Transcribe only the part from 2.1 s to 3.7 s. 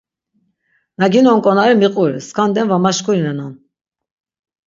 skanden va maşkurinenan.